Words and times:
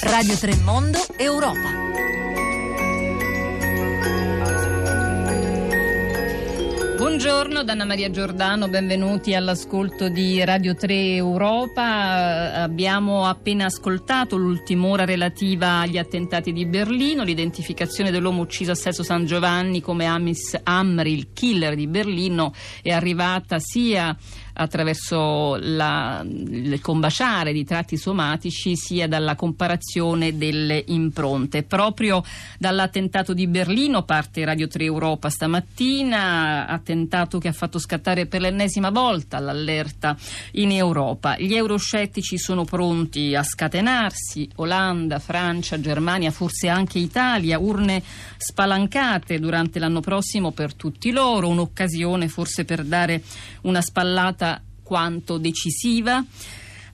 Radio 0.00 0.36
Tremondo 0.36 0.98
Europa. 1.16 1.86
Buongiorno 6.96 7.64
da 7.64 7.72
Anna 7.72 7.84
Maria 7.84 8.08
Giordano, 8.10 8.68
benvenuti 8.68 9.34
all'ascolto 9.34 10.08
di 10.08 10.44
Radio 10.44 10.76
3 10.76 11.14
Europa. 11.14 12.52
Abbiamo 12.62 13.26
appena 13.26 13.64
ascoltato 13.64 14.36
l'ultima 14.36 14.86
ora 14.86 15.04
relativa 15.04 15.80
agli 15.80 15.98
attentati 15.98 16.52
di 16.52 16.64
Berlino, 16.64 17.24
l'identificazione 17.24 18.12
dell'uomo 18.12 18.42
ucciso 18.42 18.70
a 18.70 18.76
Sesto 18.76 19.02
San 19.02 19.26
Giovanni 19.26 19.80
come 19.80 20.04
Amis 20.06 20.58
Amri, 20.62 21.12
il 21.12 21.32
killer 21.32 21.74
di 21.74 21.88
Berlino, 21.88 22.52
è 22.82 22.92
arrivata 22.92 23.58
sia 23.58 24.16
attraverso 24.60 25.56
la, 25.60 26.24
il 26.26 26.80
combaciare 26.80 27.52
di 27.52 27.64
tratti 27.64 27.96
somatici 27.96 28.76
sia 28.76 29.06
dalla 29.06 29.36
comparazione 29.36 30.36
delle 30.36 30.82
impronte. 30.88 31.62
Proprio 31.62 32.22
dall'attentato 32.58 33.34
di 33.34 33.46
Berlino 33.46 34.02
parte 34.02 34.44
Radio 34.44 34.66
3 34.66 34.84
Europa 34.84 35.30
stamattina, 35.30 36.66
attentato 36.66 37.38
che 37.38 37.48
ha 37.48 37.52
fatto 37.52 37.78
scattare 37.78 38.26
per 38.26 38.40
l'ennesima 38.40 38.90
volta 38.90 39.38
l'allerta 39.38 40.16
in 40.52 40.72
Europa. 40.72 41.36
Gli 41.38 41.54
euroscettici 41.54 42.36
sono 42.36 42.64
pronti 42.64 43.34
a 43.36 43.42
scatenarsi, 43.42 44.48
Olanda, 44.56 45.20
Francia, 45.20 45.78
Germania, 45.78 46.30
forse 46.32 46.68
anche 46.68 46.98
Italia, 46.98 47.58
urne 47.58 48.02
spalancate 48.36 49.38
durante 49.38 49.78
l'anno 49.78 50.00
prossimo 50.00 50.50
per 50.50 50.74
tutti 50.74 51.12
loro, 51.12 51.48
un'occasione 51.48 52.28
forse 52.28 52.64
per 52.64 52.82
dare 52.82 53.22
una 53.62 53.80
spallata 53.80 54.47
quanto 54.88 55.36
decisiva 55.36 56.24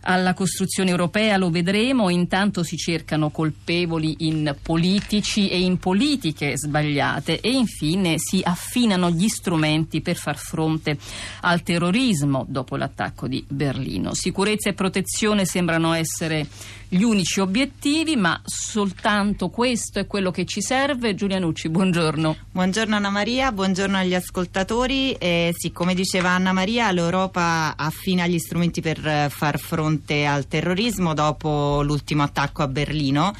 alla 0.06 0.34
costruzione 0.34 0.90
europea 0.90 1.36
lo 1.36 1.48
vedremo, 1.48 2.10
intanto 2.10 2.64
si 2.64 2.76
cercano 2.76 3.30
colpevoli 3.30 4.16
in 4.26 4.54
politici 4.60 5.48
e 5.48 5.60
in 5.60 5.78
politiche 5.78 6.58
sbagliate 6.58 7.40
e 7.40 7.50
infine 7.52 8.16
si 8.18 8.40
affinano 8.42 9.10
gli 9.10 9.28
strumenti 9.28 10.00
per 10.00 10.16
far 10.16 10.36
fronte 10.36 10.98
al 11.42 11.62
terrorismo 11.62 12.44
dopo 12.48 12.76
l'attacco 12.76 13.28
di 13.28 13.44
Berlino. 13.48 14.12
Sicurezza 14.12 14.68
e 14.68 14.74
protezione 14.74 15.46
sembrano 15.46 15.94
essere 15.94 16.46
gli 16.94 17.02
unici 17.02 17.40
obiettivi, 17.40 18.14
ma 18.14 18.40
soltanto 18.44 19.48
questo 19.48 19.98
è 19.98 20.06
quello 20.06 20.30
che 20.30 20.44
ci 20.44 20.62
serve. 20.62 21.16
Giulia 21.16 21.40
Nucci, 21.40 21.68
buongiorno. 21.68 22.36
Buongiorno 22.52 22.94
Anna 22.94 23.10
Maria, 23.10 23.50
buongiorno 23.50 23.96
agli 23.96 24.14
ascoltatori. 24.14 25.10
Eh, 25.14 25.52
sì, 25.56 25.72
come 25.72 25.94
diceva 25.94 26.30
Anna 26.30 26.52
Maria, 26.52 26.92
l'Europa 26.92 27.74
affina 27.76 28.28
gli 28.28 28.38
strumenti 28.38 28.80
per 28.80 29.28
far 29.28 29.58
fronte 29.58 30.24
al 30.24 30.46
terrorismo 30.46 31.14
dopo 31.14 31.82
l'ultimo 31.82 32.22
attacco 32.22 32.62
a 32.62 32.68
Berlino 32.68 33.34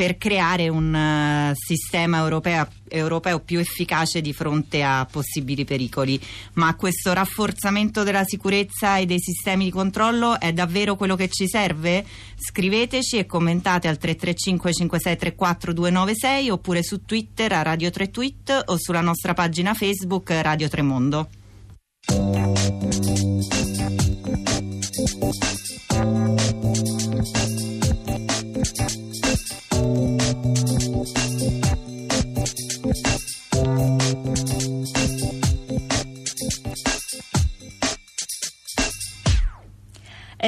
per 0.00 0.16
creare 0.16 0.70
un 0.70 0.94
uh, 0.94 1.54
sistema 1.54 2.20
europeo, 2.20 2.66
europeo, 2.88 3.40
più 3.40 3.58
efficace 3.58 4.22
di 4.22 4.32
fronte 4.32 4.82
a 4.82 5.06
possibili 5.10 5.66
pericoli. 5.66 6.18
Ma 6.54 6.74
questo 6.74 7.12
rafforzamento 7.12 8.02
della 8.02 8.24
sicurezza 8.24 8.96
e 8.96 9.04
dei 9.04 9.20
sistemi 9.20 9.64
di 9.64 9.70
controllo 9.70 10.40
è 10.40 10.54
davvero 10.54 10.96
quello 10.96 11.16
che 11.16 11.28
ci 11.28 11.46
serve? 11.46 12.02
Scriveteci 12.34 13.18
e 13.18 13.26
commentate 13.26 13.88
al 13.88 13.98
335 13.98 14.72
5634 14.72 15.72
296 15.74 16.48
oppure 16.48 16.82
su 16.82 17.04
Twitter 17.04 17.52
a 17.52 17.60
Radio 17.60 17.90
3 17.90 18.10
Tweet 18.10 18.62
o 18.68 18.78
sulla 18.78 19.02
nostra 19.02 19.34
pagina 19.34 19.74
Facebook 19.74 20.30
Radio 20.30 20.70
Tremondo. 20.70 21.28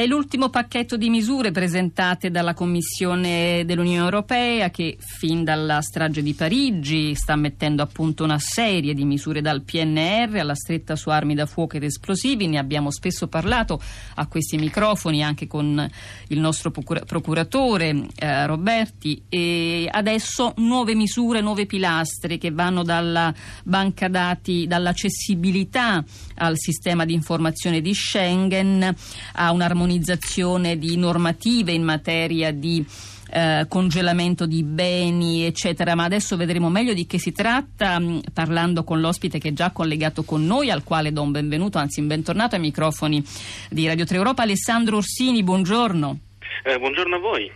È 0.02 0.06
l'ultimo 0.06 0.48
pacchetto 0.48 0.96
di 0.96 1.08
misure 1.10 1.52
presentate 1.52 2.32
dalla 2.32 2.54
Commissione 2.54 3.62
dell'Unione 3.64 4.02
Europea 4.02 4.68
che 4.68 4.96
fin 4.98 5.44
dalla 5.44 5.80
strage 5.80 6.24
di 6.24 6.34
Parigi 6.34 7.14
sta 7.14 7.36
mettendo 7.36 7.84
a 7.84 7.86
punto 7.86 8.24
una 8.24 8.40
serie 8.40 8.94
di 8.94 9.04
misure 9.04 9.40
dal 9.40 9.62
PNR 9.62 10.38
alla 10.38 10.56
stretta 10.56 10.96
su 10.96 11.08
armi 11.10 11.36
da 11.36 11.46
fuoco 11.46 11.76
ed 11.76 11.84
esplosivi. 11.84 12.48
Ne 12.48 12.58
abbiamo 12.58 12.90
spesso 12.90 13.28
parlato 13.28 13.80
a 14.16 14.26
questi 14.26 14.56
microfoni 14.56 15.22
anche 15.22 15.46
con 15.46 15.88
il 16.26 16.40
nostro 16.40 16.72
procuratore 16.72 18.08
eh, 18.16 18.44
Roberti 18.44 19.22
e 19.28 19.88
adesso 19.88 20.54
nuove 20.56 20.96
misure, 20.96 21.40
nuove 21.40 21.64
pilastri 21.64 22.38
che 22.38 22.50
vanno 22.50 22.82
dalla 22.82 23.32
banca 23.62 24.08
dati, 24.08 24.66
dall'accessibilità 24.66 26.02
al 26.38 26.58
sistema 26.58 27.04
di 27.04 27.12
informazione 27.12 27.80
di 27.80 27.94
Schengen 27.94 28.92
a 29.34 29.52
un'armonizzazione 29.52 29.90
armonizzazione 29.92 30.78
di 30.78 30.96
normative 30.96 31.72
in 31.72 31.82
materia 31.82 32.50
di 32.52 32.84
eh, 33.30 33.66
congelamento 33.68 34.46
di 34.46 34.62
beni, 34.62 35.44
eccetera. 35.44 35.94
Ma 35.94 36.04
adesso 36.04 36.36
vedremo 36.36 36.70
meglio 36.70 36.94
di 36.94 37.06
che 37.06 37.18
si 37.18 37.32
tratta 37.32 37.98
mh, 37.98 38.22
parlando 38.32 38.84
con 38.84 39.00
l'ospite 39.00 39.38
che 39.38 39.50
è 39.50 39.52
già 39.52 39.70
collegato 39.70 40.22
con 40.22 40.44
noi, 40.44 40.70
al 40.70 40.84
quale 40.84 41.12
do 41.12 41.22
un 41.22 41.30
benvenuto, 41.30 41.78
anzi 41.78 42.00
un 42.00 42.06
bentornato 42.06 42.54
ai 42.54 42.60
microfoni 42.60 43.22
di 43.70 43.86
Radio 43.86 44.04
3 44.04 44.16
Europa, 44.16 44.42
Alessandro 44.42 44.96
Orsini. 44.96 45.42
Buongiorno. 45.42 46.31
Eh, 46.64 46.78
buongiorno 46.78 47.16
a 47.16 47.18
voi 47.18 47.50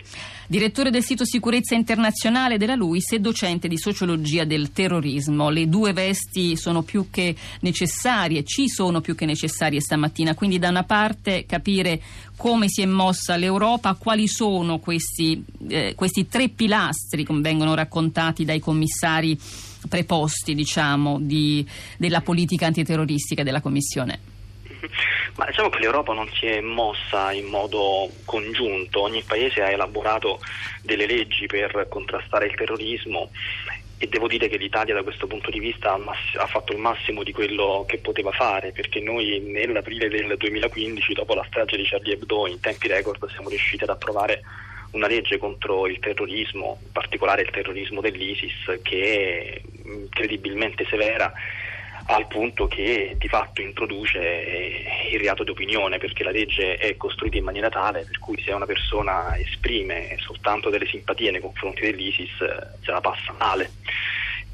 direttore 0.46 0.90
del 0.90 1.02
sito 1.02 1.24
Sicurezza 1.24 1.74
Internazionale 1.74 2.56
della 2.56 2.74
LUIS 2.74 3.12
e 3.12 3.18
docente 3.18 3.68
di 3.68 3.78
sociologia 3.78 4.44
del 4.44 4.72
terrorismo. 4.72 5.50
Le 5.50 5.68
due 5.68 5.92
vesti 5.92 6.56
sono 6.56 6.82
più 6.82 7.08
che 7.10 7.34
necessarie, 7.60 8.44
ci 8.44 8.68
sono 8.68 9.00
più 9.00 9.14
che 9.14 9.26
necessarie 9.26 9.80
stamattina, 9.80 10.34
quindi 10.34 10.58
da 10.58 10.68
una 10.68 10.84
parte 10.84 11.44
capire 11.46 12.00
come 12.36 12.68
si 12.68 12.82
è 12.82 12.86
mossa 12.86 13.36
l'Europa, 13.36 13.94
quali 13.94 14.28
sono 14.28 14.78
questi, 14.78 15.42
eh, 15.68 15.94
questi 15.96 16.28
tre 16.28 16.48
pilastri, 16.48 17.24
come 17.24 17.40
vengono 17.40 17.74
raccontati 17.74 18.44
dai 18.44 18.60
commissari 18.60 19.38
preposti 19.88 20.54
diciamo, 20.54 21.18
di, 21.20 21.66
della 21.96 22.20
politica 22.20 22.66
antiterroristica 22.66 23.42
della 23.42 23.60
Commissione. 23.60 24.35
Ma 25.36 25.44
diciamo 25.46 25.68
che 25.68 25.80
l'Europa 25.80 26.12
non 26.12 26.28
si 26.34 26.46
è 26.46 26.60
mossa 26.60 27.32
in 27.32 27.46
modo 27.46 28.10
congiunto, 28.24 29.02
ogni 29.02 29.22
paese 29.22 29.62
ha 29.62 29.70
elaborato 29.70 30.40
delle 30.82 31.06
leggi 31.06 31.46
per 31.46 31.86
contrastare 31.88 32.46
il 32.46 32.54
terrorismo 32.54 33.30
e 33.98 34.08
devo 34.08 34.28
dire 34.28 34.48
che 34.48 34.58
l'Italia 34.58 34.94
da 34.94 35.02
questo 35.02 35.26
punto 35.26 35.50
di 35.50 35.58
vista 35.58 35.94
ha 35.94 36.46
fatto 36.46 36.72
il 36.72 36.78
massimo 36.78 37.22
di 37.22 37.32
quello 37.32 37.84
che 37.88 37.98
poteva 37.98 38.30
fare 38.30 38.72
perché 38.72 39.00
noi 39.00 39.40
nell'aprile 39.40 40.08
del 40.08 40.36
2015 40.36 41.14
dopo 41.14 41.34
la 41.34 41.44
strage 41.48 41.76
di 41.76 41.84
Charlie 41.84 42.14
Hebdo 42.14 42.46
in 42.46 42.60
tempi 42.60 42.88
record 42.88 43.26
siamo 43.30 43.48
riusciti 43.48 43.84
ad 43.84 43.90
approvare 43.90 44.42
una 44.90 45.06
legge 45.06 45.38
contro 45.38 45.86
il 45.86 45.98
terrorismo, 45.98 46.78
in 46.84 46.92
particolare 46.92 47.42
il 47.42 47.50
terrorismo 47.50 48.00
dell'ISIS 48.00 48.80
che 48.82 49.62
è 49.62 49.88
incredibilmente 49.88 50.86
severa 50.88 51.32
al 52.04 52.26
punto 52.26 52.66
che 52.66 53.16
di 53.18 53.28
fatto 53.28 53.60
introduce 53.60 54.18
eh, 54.18 55.10
il 55.12 55.18
reato 55.18 55.44
di 55.44 55.50
opinione 55.50 55.98
perché 55.98 56.22
la 56.24 56.30
legge 56.30 56.76
è 56.76 56.96
costruita 56.96 57.36
in 57.36 57.44
maniera 57.44 57.68
tale 57.68 58.04
per 58.04 58.18
cui 58.18 58.40
se 58.42 58.52
una 58.52 58.66
persona 58.66 59.36
esprime 59.38 60.16
soltanto 60.18 60.70
delle 60.70 60.86
simpatie 60.86 61.30
nei 61.30 61.40
confronti 61.40 61.80
dell'ISIS 61.80 62.40
eh, 62.40 62.68
se 62.82 62.90
la 62.90 63.00
passa 63.00 63.34
male 63.38 63.70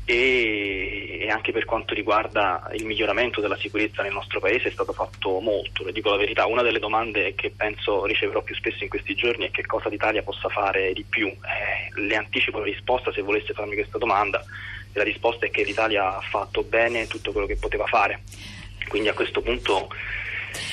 e, 0.05 1.29
anche 1.31 1.53
per 1.53 1.65
quanto 1.65 1.95
riguarda 1.95 2.69
il 2.75 2.85
miglioramento 2.85 3.41
della 3.41 3.57
sicurezza 3.57 4.03
nel 4.03 4.13
nostro 4.13 4.41
paese 4.41 4.69
è 4.69 4.73
stato 4.73 4.93
fatto 4.93 5.39
molto, 5.41 5.85
le 5.85 5.93
dico 5.93 6.11
la 6.11 6.17
verità, 6.17 6.47
una 6.47 6.63
delle 6.63 6.81
domande 6.81 7.35
che 7.35 7.53
penso 7.57 8.05
riceverò 8.05 8.43
più 8.43 8.55
spesso 8.55 8.83
in 8.83 8.91
questi 8.91 9.15
giorni 9.15 9.47
è 9.47 9.51
che 9.51 9.65
cosa 9.65 9.89
l'Italia 9.89 10.23
possa 10.23 10.49
fare 10.49 10.93
di 10.93 11.05
più. 11.09 11.29
Eh, 11.29 12.01
le 12.01 12.17
anticipo 12.17 12.59
la 12.59 12.65
risposta 12.65 13.13
se 13.13 13.23
volesse 13.23 13.53
farmi 13.53 13.75
questa 13.75 13.99
domanda 13.99 14.45
la 14.93 15.03
risposta 15.03 15.47
è 15.47 15.51
che 15.51 15.65
l'Italia 15.65 16.17
ha 16.17 16.21
fatto 16.21 16.63
bene 16.63 17.07
tutto 17.07 17.33
quello 17.33 17.47
che 17.47 17.57
poteva 17.57 17.87
fare. 17.87 18.23
Quindi 18.89 19.09
a 19.09 19.15
questo 19.15 19.41
punto 19.41 19.89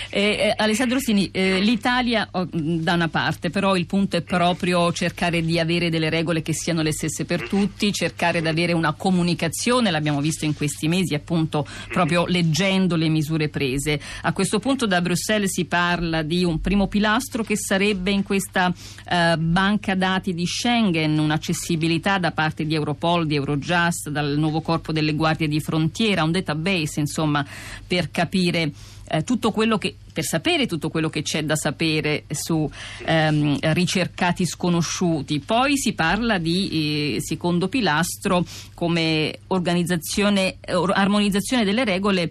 eh, 0.10 0.22
eh, 0.22 0.54
Alessandro 0.56 1.00
Sini, 1.00 1.30
eh, 1.32 1.60
l'Italia 1.60 2.28
oh, 2.32 2.48
da 2.52 2.94
una 2.94 3.08
parte, 3.08 3.50
però 3.50 3.76
il 3.76 3.86
punto 3.86 4.18
è 4.18 4.22
proprio 4.22 4.92
cercare 4.92 5.42
di 5.42 5.60
avere 5.60 5.90
delle 5.90 6.10
regole 6.10 6.42
che 6.42 6.54
siano 6.54 6.82
le 6.82 6.92
stesse 6.92 7.26
per 7.26 7.48
tutti, 7.48 7.92
cercare 7.92 8.42
di 8.42 8.48
avere 8.48 8.74
una 8.74 8.94
comunicazione, 8.94 9.92
l'abbiamo 9.92 10.22
visto 10.22 10.46
in 10.46 10.54
questi 10.54 10.88
mesi 10.88 11.14
appunto 11.14 11.66
proprio 11.90 12.26
leggendo 12.26 12.96
le 12.96 13.10
misure 13.10 13.50
prese. 13.50 14.00
A 14.22 14.34
questo 14.34 14.60
punto 14.60 14.86
da 14.86 15.02
Bruxelles 15.02 15.52
si 15.52 15.66
parla 15.66 16.22
di 16.22 16.44
un 16.44 16.60
primo 16.60 16.88
pilastro 16.88 17.44
che 17.44 17.58
sarebbe 17.58 18.12
in 18.12 18.24
questa 18.24 18.74
eh, 19.10 19.36
banca 19.38 19.96
dati 19.96 20.34
di 20.34 20.46
Schengen, 20.46 21.18
un'accessibilità 21.18 22.18
da 22.18 22.32
parte 22.32 22.66
di 22.66 22.74
Europol, 22.74 23.26
di 23.26 23.36
Eurojust, 23.36 24.10
dal 24.10 24.36
nuovo 24.38 24.62
corpo 24.62 24.92
delle 24.92 25.14
guardie 25.14 25.48
di 25.48 25.60
frontiera, 25.60 26.24
un 26.24 26.32
database 26.32 27.00
insomma 27.00 27.46
per 27.86 28.12
capire 28.12 28.72
eh, 29.10 29.24
tutto 29.24 29.52
quello 29.52 29.78
che, 29.78 29.96
per 30.12 30.24
sapere 30.24 30.66
tutto 30.68 30.90
quello 30.90 31.10
che 31.10 31.22
c'è 31.22 31.44
da 31.44 31.56
sapere 31.56 32.26
su 32.30 32.70
ehm, 33.06 33.58
ricercati 33.74 34.46
sconosciuti. 34.46 35.40
Poi 35.40 35.78
si 35.78 35.94
parla 35.94 36.38
di 36.38 37.16
eh, 37.16 37.22
secondo 37.22 37.68
pilastro 37.68 38.46
come 38.74 39.40
organizzazione, 39.48 40.58
armonizzazione 40.94 41.64
delle 41.64 41.84
regole 41.84 42.30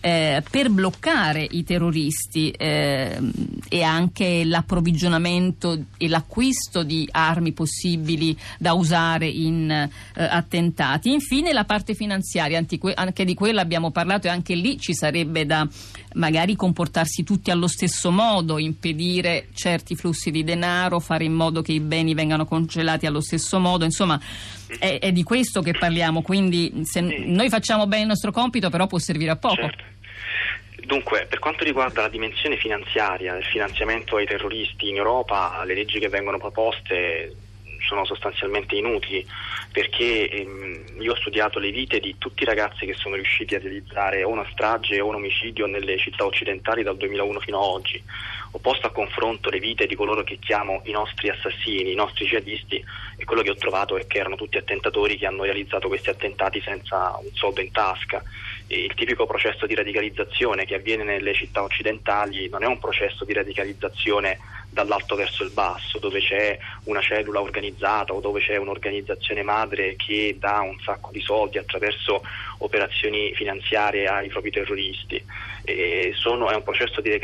eh, 0.00 0.42
per 0.48 0.70
bloccare 0.70 1.46
i 1.48 1.64
terroristi 1.64 2.50
eh, 2.50 3.18
e 3.68 3.82
anche 3.82 4.44
l'approvvigionamento 4.44 5.78
e 5.96 6.08
l'acquisto 6.08 6.82
di 6.82 7.08
armi 7.10 7.52
possibili 7.52 8.36
da 8.58 8.74
usare 8.74 9.26
in 9.26 9.70
eh, 9.70 9.90
attentati. 10.14 11.12
Infine 11.12 11.52
la 11.52 11.64
parte 11.64 11.94
finanziaria, 11.94 12.64
anche 12.94 13.24
di 13.24 13.34
quella 13.34 13.60
abbiamo 13.60 13.90
parlato 13.90 14.26
e 14.26 14.30
anche 14.30 14.54
lì 14.54 14.78
ci 14.78 14.94
sarebbe 14.94 15.46
da 15.46 15.66
magari 16.14 16.56
comportarsi 16.56 17.22
tutti 17.22 17.50
allo 17.50 17.68
stesso 17.68 18.10
modo, 18.10 18.58
impedire 18.58 19.48
certi 19.52 19.94
flussi 19.94 20.30
di 20.30 20.44
denaro, 20.44 21.00
fare 21.00 21.24
in 21.24 21.32
modo 21.32 21.62
che 21.62 21.72
i 21.72 21.80
beni 21.80 22.14
vengano 22.14 22.44
congelati 22.44 23.06
allo 23.06 23.20
stesso 23.20 23.58
modo, 23.58 23.84
insomma 23.84 24.20
è, 24.78 24.98
è 25.00 25.12
di 25.12 25.22
questo 25.22 25.62
che 25.62 25.72
parliamo, 25.72 26.22
quindi 26.22 26.82
se 26.84 27.00
noi 27.00 27.48
facciamo 27.48 27.86
bene 27.86 28.02
il 28.02 28.08
nostro 28.08 28.30
compito 28.32 28.70
però 28.70 28.86
può 28.86 28.98
servire 28.98 29.30
a 29.30 29.36
poco. 29.36 29.54
Certo. 29.54 29.84
Dunque, 30.88 31.26
per 31.28 31.38
quanto 31.38 31.64
riguarda 31.64 32.00
la 32.00 32.08
dimensione 32.08 32.56
finanziaria 32.56 33.34
del 33.34 33.44
finanziamento 33.44 34.16
ai 34.16 34.24
terroristi 34.26 34.88
in 34.88 34.96
Europa, 34.96 35.62
le 35.64 35.74
leggi 35.74 35.98
che 35.98 36.08
vengono 36.08 36.38
proposte 36.38 37.34
sono 37.80 38.04
sostanzialmente 38.04 38.74
inutili 38.74 39.26
perché 39.70 40.28
ehm, 40.28 41.00
io 41.00 41.12
ho 41.12 41.16
studiato 41.16 41.58
le 41.58 41.70
vite 41.70 42.00
di 42.00 42.16
tutti 42.18 42.42
i 42.42 42.46
ragazzi 42.46 42.86
che 42.86 42.94
sono 42.94 43.14
riusciti 43.14 43.54
a 43.54 43.58
realizzare 43.58 44.22
una 44.22 44.46
strage 44.50 45.00
o 45.00 45.08
un 45.08 45.16
omicidio 45.16 45.66
nelle 45.66 45.98
città 45.98 46.24
occidentali 46.24 46.82
dal 46.82 46.96
2001 46.96 47.40
fino 47.40 47.58
ad 47.58 47.64
oggi. 47.64 48.02
Ho 48.52 48.58
posto 48.58 48.86
a 48.86 48.90
confronto 48.90 49.50
le 49.50 49.58
vite 49.58 49.86
di 49.86 49.94
coloro 49.94 50.24
che 50.24 50.38
chiamo 50.38 50.80
i 50.84 50.90
nostri 50.90 51.28
assassini, 51.28 51.92
i 51.92 51.96
nostri 51.96 52.26
jihadisti 52.26 52.82
e 53.16 53.24
quello 53.24 53.42
che 53.42 53.50
ho 53.50 53.56
trovato 53.56 53.96
è 53.96 54.06
che 54.06 54.18
erano 54.18 54.36
tutti 54.36 54.56
attentatori 54.56 55.18
che 55.18 55.26
hanno 55.26 55.44
realizzato 55.44 55.88
questi 55.88 56.08
attentati 56.08 56.60
senza 56.60 57.18
un 57.20 57.30
soldo 57.34 57.60
in 57.60 57.70
tasca 57.70 58.22
il 58.70 58.92
tipico 58.94 59.24
processo 59.26 59.66
di 59.66 59.74
radicalizzazione 59.74 60.66
che 60.66 60.74
avviene 60.74 61.02
nelle 61.02 61.32
città 61.32 61.62
occidentali 61.62 62.48
non 62.50 62.62
è 62.62 62.66
un 62.66 62.78
processo 62.78 63.24
di 63.24 63.32
radicalizzazione 63.32 64.38
dall'alto 64.70 65.16
verso 65.16 65.42
il 65.42 65.50
basso, 65.50 65.98
dove 65.98 66.20
c'è 66.20 66.58
una 66.84 67.00
cellula 67.00 67.40
organizzata 67.40 68.12
o 68.12 68.20
dove 68.20 68.40
c'è 68.40 68.56
un'organizzazione 68.56 69.42
madre 69.42 69.96
che 69.96 70.36
dà 70.38 70.60
un 70.60 70.78
sacco 70.80 71.10
di 71.10 71.20
soldi 71.20 71.56
attraverso 71.56 72.22
operazioni 72.58 73.32
finanziarie 73.34 74.06
ai 74.06 74.28
propri 74.28 74.50
terroristi. 74.50 75.24
Sono, 76.14 76.50
è 76.50 76.54
un 76.54 76.62
processo 76.62 77.00
di 77.00 77.18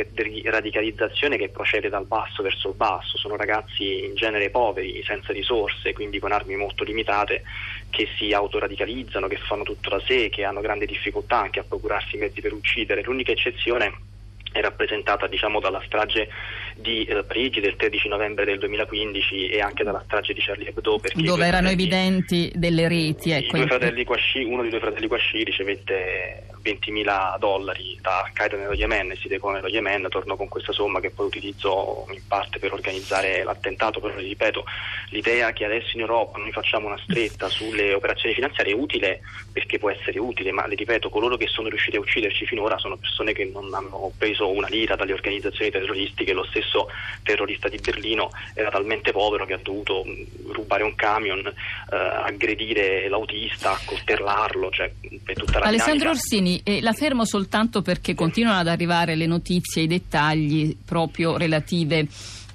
radicalizzazione 0.44 1.36
che 1.36 1.48
procede 1.48 1.88
dal 1.88 2.04
basso 2.04 2.42
verso 2.42 2.68
il 2.68 2.74
basso, 2.74 3.16
sono 3.16 3.36
ragazzi 3.36 4.04
in 4.04 4.14
genere 4.14 4.50
poveri, 4.50 5.02
senza 5.02 5.32
risorse, 5.32 5.92
quindi 5.92 6.18
con 6.18 6.32
armi 6.32 6.56
molto 6.56 6.84
limitate, 6.84 7.42
che 7.94 8.08
si 8.18 8.32
autoradicalizzano, 8.32 9.28
che 9.28 9.36
fanno 9.36 9.62
tutto 9.62 9.88
da 9.88 10.00
sé, 10.04 10.28
che 10.28 10.42
hanno 10.42 10.60
grande 10.60 10.84
difficoltà 10.84 11.38
anche 11.38 11.60
a 11.60 11.64
procurarsi 11.66 12.16
mezzi 12.16 12.40
per 12.40 12.52
uccidere. 12.52 13.02
L'unica 13.02 13.30
eccezione 13.30 13.92
è 14.50 14.60
rappresentata 14.60 15.28
diciamo, 15.28 15.60
dalla 15.60 15.80
strage 15.84 16.28
di 16.76 17.04
eh, 17.04 17.22
Parigi 17.22 17.60
del 17.60 17.76
13 17.76 18.08
novembre 18.08 18.44
del 18.44 18.58
2015 18.58 19.48
e 19.48 19.60
anche 19.60 19.84
dalla 19.84 20.02
strage 20.04 20.32
di 20.32 20.40
Charlie 20.40 20.68
Hebdo 20.68 21.00
dove 21.14 21.46
erano 21.46 21.68
evidenti 21.68 22.50
delle 22.54 22.88
reti 22.88 23.30
ecco. 23.30 23.56
Uno 23.56 24.62
dei 24.62 24.70
due 24.70 24.80
fratelli 24.80 25.06
Quasci 25.06 25.44
ricevette 25.44 26.46
20.000 26.64 27.38
dollari 27.38 27.98
da 28.00 28.22
Al-Qaeda 28.22 28.56
nello 28.56 28.72
Yemen 28.72 29.10
e 29.10 29.16
si 29.16 29.28
decò 29.28 29.50
nello 29.50 29.68
Yemen 29.68 30.08
tornò 30.08 30.36
con 30.36 30.48
questa 30.48 30.72
somma 30.72 31.00
che 31.00 31.10
poi 31.10 31.26
utilizzò 31.26 32.06
in 32.10 32.20
parte 32.26 32.58
per 32.58 32.72
organizzare 32.72 33.44
l'attentato 33.44 34.00
però 34.00 34.14
ripeto 34.16 34.64
l'idea 35.10 35.52
che 35.52 35.64
adesso 35.64 35.90
in 35.94 36.00
Europa 36.00 36.38
noi 36.38 36.52
facciamo 36.52 36.86
una 36.86 36.98
stretta 37.02 37.48
sulle 37.48 37.92
operazioni 37.92 38.34
finanziarie 38.34 38.72
è 38.72 38.76
utile 38.76 39.20
perché 39.52 39.78
può 39.78 39.90
essere 39.90 40.18
utile 40.18 40.52
ma 40.52 40.66
le 40.66 40.74
ripeto 40.74 41.10
coloro 41.10 41.36
che 41.36 41.46
sono 41.46 41.68
riusciti 41.68 41.96
a 41.96 42.00
ucciderci 42.00 42.46
finora 42.46 42.78
sono 42.78 42.96
persone 42.96 43.32
che 43.32 43.44
non 43.44 43.72
hanno 43.74 44.12
preso 44.16 44.50
una 44.50 44.68
lira 44.68 44.96
dalle 44.96 45.12
organizzazioni 45.12 45.70
terroristiche, 45.70 46.32
lo 46.32 46.44
stesso 46.44 46.88
terrorista 47.22 47.68
di 47.68 47.78
Berlino 47.78 48.30
era 48.54 48.70
talmente 48.70 49.12
povero 49.12 49.44
che 49.44 49.54
ha 49.54 49.60
dovuto 49.62 50.04
mm, 50.06 50.52
rubare 50.52 50.82
un 50.82 50.94
camion, 50.94 51.46
eh, 51.46 51.96
aggredire 51.96 53.08
l'autista, 53.08 53.72
accoltellarlo, 53.72 54.70
cioè 54.70 54.90
per 55.22 55.36
tutta 55.36 55.58
la 55.58 55.66
Alessandro 55.66 56.12
dinamica. 56.12 56.53
Orsini, 56.54 56.60
eh, 56.62 56.80
la 56.80 56.92
fermo 56.92 57.24
soltanto 57.24 57.82
perché 57.82 58.14
continuano 58.14 58.58
ad 58.58 58.68
arrivare 58.68 59.16
le 59.16 59.26
notizie 59.26 59.82
i 59.82 59.86
dettagli 59.86 60.76
proprio 60.84 61.36
relative 61.36 62.06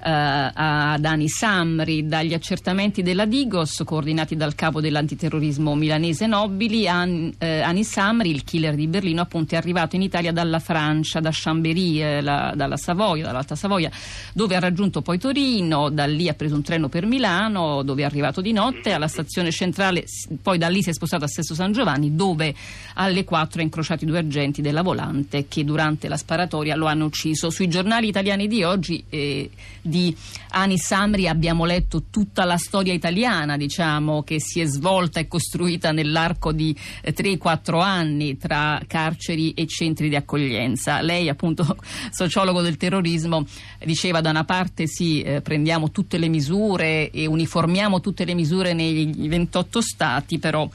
eh, 0.02 0.50
ad 0.54 1.04
Ani 1.04 1.28
Samri. 1.28 2.06
Dagli 2.06 2.34
accertamenti 2.34 3.02
della 3.02 3.26
Digos, 3.26 3.82
coordinati 3.84 4.36
dal 4.36 4.54
capo 4.54 4.80
dell'antiterrorismo 4.80 5.74
milanese 5.74 6.26
Nobili, 6.26 6.88
An, 6.88 7.32
eh, 7.38 7.60
Ani 7.60 7.84
Samri, 7.84 8.30
il 8.30 8.44
killer 8.44 8.74
di 8.74 8.86
Berlino, 8.86 9.20
appunto, 9.22 9.54
è 9.54 9.58
arrivato 9.58 9.96
in 9.96 10.02
Italia 10.02 10.32
dalla 10.32 10.58
Francia, 10.58 11.20
da 11.20 11.30
Chambéry, 11.32 12.02
eh, 12.02 12.20
la, 12.20 12.52
dalla 12.56 12.76
Savoia, 12.76 13.24
dall'Alta 13.24 13.54
Savoia, 13.54 13.90
dove 14.32 14.56
ha 14.56 14.60
raggiunto 14.60 15.02
poi 15.02 15.18
Torino, 15.18 15.90
da 15.90 16.06
lì 16.06 16.28
ha 16.28 16.34
preso 16.34 16.54
un 16.54 16.62
treno 16.62 16.88
per 16.88 17.06
Milano, 17.06 17.82
dove 17.82 18.02
è 18.02 18.04
arrivato 18.04 18.40
di 18.40 18.52
notte, 18.52 18.92
alla 18.92 19.08
stazione 19.08 19.50
centrale, 19.50 20.04
poi 20.42 20.58
da 20.58 20.68
lì 20.68 20.82
si 20.82 20.90
è 20.90 20.92
spostato 20.92 21.24
a 21.24 21.28
Sesto 21.28 21.54
San 21.54 21.72
Giovanni, 21.72 22.14
dove 22.14 22.54
alle 22.94 23.24
4 23.24 23.60
ha 23.60 23.64
incrociato 23.64 24.04
i 24.04 24.06
due 24.06 24.18
agenti 24.18 24.62
della 24.62 24.82
volante 24.82 25.46
che 25.48 25.64
durante 25.64 26.08
la 26.08 26.16
sparatoria 26.16 26.76
lo 26.76 26.86
hanno 26.86 27.04
ucciso. 27.04 27.50
Sui 27.50 27.68
giornali 27.68 28.08
italiani 28.08 28.48
di 28.48 28.62
oggi 28.62 29.04
eh, 29.08 29.50
di 29.90 30.16
Anis 30.52 30.86
Samri 30.86 31.28
abbiamo 31.28 31.66
letto 31.66 32.04
tutta 32.08 32.44
la 32.44 32.56
storia 32.56 32.94
italiana, 32.94 33.58
diciamo, 33.58 34.22
che 34.22 34.40
si 34.40 34.60
è 34.60 34.64
svolta 34.64 35.20
e 35.20 35.28
costruita 35.28 35.92
nell'arco 35.92 36.52
di 36.52 36.74
eh, 37.02 37.12
3-4 37.12 37.82
anni 37.82 38.38
tra 38.38 38.80
carceri 38.86 39.52
e 39.52 39.66
centri 39.66 40.08
di 40.08 40.16
accoglienza. 40.16 41.02
Lei, 41.02 41.28
appunto, 41.28 41.76
sociologo 42.10 42.62
del 42.62 42.78
terrorismo, 42.78 43.44
diceva 43.84 44.22
da 44.22 44.30
una 44.30 44.44
parte 44.44 44.86
sì, 44.86 45.20
eh, 45.20 45.42
prendiamo 45.42 45.90
tutte 45.90 46.16
le 46.16 46.28
misure 46.28 47.10
e 47.10 47.26
uniformiamo 47.26 48.00
tutte 48.00 48.24
le 48.24 48.32
misure 48.32 48.72
nei 48.72 49.28
28 49.28 49.82
stati, 49.82 50.38
però 50.38 50.66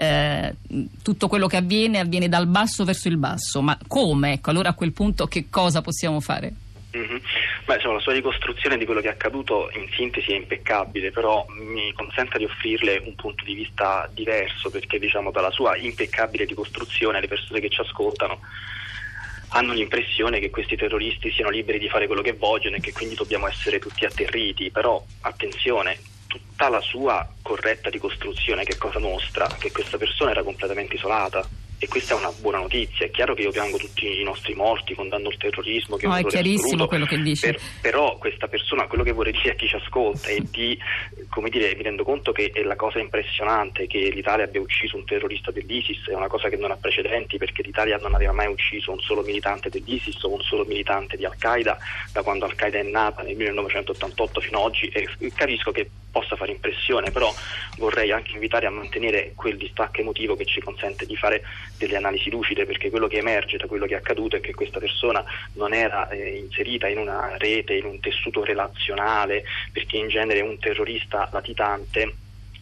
eh, 0.00 0.54
tutto 1.02 1.26
quello 1.26 1.48
che 1.48 1.56
avviene 1.56 1.98
avviene 1.98 2.28
dal 2.28 2.46
basso 2.46 2.84
verso 2.84 3.08
il 3.08 3.16
basso, 3.16 3.60
ma 3.60 3.76
come? 3.88 4.34
Ecco, 4.34 4.50
allora 4.50 4.68
a 4.68 4.74
quel 4.74 4.92
punto 4.92 5.26
che 5.26 5.46
cosa 5.50 5.80
possiamo 5.80 6.20
fare? 6.20 6.52
Mm-hmm. 6.96 7.16
Beh, 7.66 7.74
insomma, 7.74 7.94
la 7.94 8.00
sua 8.00 8.14
ricostruzione 8.14 8.78
di 8.78 8.86
quello 8.86 9.00
che 9.00 9.08
è 9.08 9.12
accaduto 9.12 9.68
in 9.74 9.86
sintesi 9.92 10.32
è 10.32 10.36
impeccabile, 10.36 11.10
però 11.10 11.44
mi 11.50 11.92
consente 11.92 12.38
di 12.38 12.44
offrirle 12.44 13.02
un 13.04 13.14
punto 13.14 13.44
di 13.44 13.54
vista 13.54 14.08
diverso 14.12 14.70
perché 14.70 14.98
diciamo 14.98 15.30
dalla 15.30 15.50
sua 15.50 15.76
impeccabile 15.76 16.46
ricostruzione 16.46 17.20
le 17.20 17.28
persone 17.28 17.60
che 17.60 17.68
ci 17.68 17.80
ascoltano 17.80 18.40
hanno 19.48 19.72
l'impressione 19.72 20.40
che 20.40 20.50
questi 20.50 20.76
terroristi 20.76 21.30
siano 21.30 21.50
liberi 21.50 21.78
di 21.78 21.88
fare 21.88 22.06
quello 22.06 22.22
che 22.22 22.34
vogliono 22.34 22.76
e 22.76 22.80
che 22.80 22.92
quindi 22.92 23.14
dobbiamo 23.14 23.48
essere 23.48 23.78
tutti 23.78 24.04
atterriti, 24.04 24.70
però 24.70 25.02
attenzione, 25.22 25.98
tutta 26.26 26.68
la 26.68 26.80
sua 26.80 27.26
corretta 27.40 27.88
ricostruzione 27.88 28.64
che 28.64 28.76
cosa 28.76 28.98
mostra? 28.98 29.56
Che 29.58 29.72
questa 29.72 29.96
persona 29.96 30.32
era 30.32 30.42
completamente 30.42 30.96
isolata 30.96 31.48
e 31.78 31.86
questa 31.86 32.14
è 32.14 32.18
una 32.18 32.32
buona 32.40 32.58
notizia. 32.58 33.06
È 33.06 33.10
chiaro 33.10 33.34
che 33.34 33.42
io 33.42 33.50
piango 33.50 33.76
tutti 33.76 34.20
i 34.20 34.24
nostri 34.24 34.54
morti, 34.54 34.94
condanno 34.94 35.28
il 35.28 35.36
terrorismo. 35.36 35.96
Che 35.96 36.06
no, 36.06 36.16
è, 36.16 36.20
è 36.20 36.24
chiarissimo 36.24 36.64
assoluto, 36.64 36.86
quello 36.88 37.06
che 37.06 37.18
dice. 37.22 37.52
Per, 37.52 37.60
però 37.80 38.18
questa 38.18 38.48
persona, 38.48 38.86
quello 38.86 39.04
che 39.04 39.12
vorrei 39.12 39.32
dire 39.32 39.50
a 39.50 39.54
chi 39.54 39.68
ci 39.68 39.76
ascolta 39.76 40.28
è 40.28 40.38
di, 40.40 40.76
come 41.30 41.48
dire, 41.50 41.74
mi 41.76 41.82
rendo 41.82 42.02
conto 42.02 42.32
che 42.32 42.50
è 42.52 42.62
la 42.62 42.76
cosa 42.76 42.98
impressionante 42.98 43.86
che 43.86 44.10
l'Italia 44.10 44.44
abbia 44.44 44.60
ucciso 44.60 44.96
un 44.96 45.04
terrorista 45.04 45.50
dell'ISIS, 45.50 46.08
è 46.08 46.14
una 46.14 46.28
cosa 46.28 46.48
che 46.48 46.56
non 46.56 46.72
ha 46.72 46.76
precedenti 46.76 47.38
perché 47.38 47.62
l'Italia 47.62 47.96
non 47.98 48.14
aveva 48.14 48.32
mai 48.32 48.48
ucciso 48.48 48.90
un 48.90 49.00
solo 49.00 49.22
militante 49.22 49.68
dell'ISIS 49.68 50.20
o 50.24 50.32
un 50.32 50.40
solo 50.40 50.64
militante 50.64 51.16
di 51.16 51.24
Al-Qaeda 51.24 51.78
da 52.12 52.22
quando 52.22 52.44
Al-Qaeda 52.46 52.78
è 52.78 52.82
nata 52.82 53.22
nel 53.22 53.36
1988 53.36 54.40
fino 54.40 54.58
ad 54.58 54.64
oggi 54.64 54.86
e 54.88 55.08
capisco 55.34 55.70
che 55.70 55.88
possa 56.18 56.36
fare 56.36 56.52
impressione, 56.52 57.10
però 57.10 57.32
vorrei 57.76 58.10
anche 58.10 58.32
invitare 58.32 58.66
a 58.66 58.70
mantenere 58.70 59.32
quel 59.34 59.56
distacco 59.56 60.00
emotivo 60.00 60.36
che 60.36 60.44
ci 60.44 60.60
consente 60.60 61.06
di 61.06 61.16
fare 61.16 61.42
delle 61.76 61.96
analisi 61.96 62.30
lucide, 62.30 62.66
perché 62.66 62.90
quello 62.90 63.06
che 63.06 63.18
emerge 63.18 63.56
da 63.56 63.66
quello 63.66 63.86
che 63.86 63.94
è 63.94 63.98
accaduto 63.98 64.36
è 64.36 64.40
che 64.40 64.54
questa 64.54 64.80
persona 64.80 65.24
non 65.54 65.72
era 65.72 66.08
eh, 66.08 66.36
inserita 66.36 66.88
in 66.88 66.98
una 66.98 67.36
rete, 67.36 67.74
in 67.74 67.84
un 67.84 68.00
tessuto 68.00 68.42
relazionale, 68.44 69.44
perché 69.72 69.96
in 69.96 70.08
genere 70.08 70.40
un 70.40 70.58
terrorista 70.58 71.28
latitante 71.32 72.14